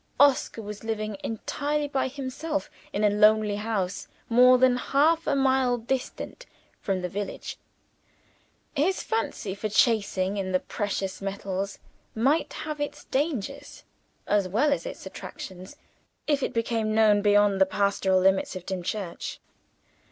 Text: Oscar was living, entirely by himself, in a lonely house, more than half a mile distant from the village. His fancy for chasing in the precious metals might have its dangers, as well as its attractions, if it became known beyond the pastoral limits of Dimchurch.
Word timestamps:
Oscar 0.19 0.63
was 0.63 0.83
living, 0.83 1.15
entirely 1.23 1.87
by 1.87 2.07
himself, 2.07 2.71
in 2.91 3.03
a 3.03 3.09
lonely 3.11 3.57
house, 3.57 4.07
more 4.29 4.57
than 4.57 4.75
half 4.75 5.27
a 5.27 5.35
mile 5.35 5.77
distant 5.77 6.47
from 6.79 7.03
the 7.03 7.07
village. 7.07 7.59
His 8.75 9.03
fancy 9.03 9.53
for 9.53 9.69
chasing 9.69 10.37
in 10.37 10.53
the 10.53 10.59
precious 10.59 11.21
metals 11.21 11.77
might 12.15 12.51
have 12.51 12.81
its 12.81 13.03
dangers, 13.03 13.83
as 14.25 14.47
well 14.47 14.73
as 14.73 14.87
its 14.87 15.05
attractions, 15.05 15.75
if 16.25 16.41
it 16.41 16.51
became 16.51 16.95
known 16.95 17.21
beyond 17.21 17.61
the 17.61 17.67
pastoral 17.67 18.19
limits 18.21 18.55
of 18.55 18.65
Dimchurch. 18.65 19.39